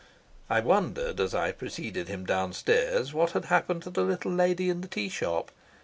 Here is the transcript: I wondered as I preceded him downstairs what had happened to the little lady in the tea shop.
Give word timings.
I 0.49 0.61
wondered 0.61 1.19
as 1.19 1.35
I 1.35 1.51
preceded 1.51 2.07
him 2.07 2.25
downstairs 2.25 3.13
what 3.13 3.33
had 3.33 3.45
happened 3.45 3.83
to 3.83 3.91
the 3.91 4.01
little 4.01 4.31
lady 4.31 4.67
in 4.67 4.81
the 4.81 4.87
tea 4.87 5.09
shop. 5.09 5.51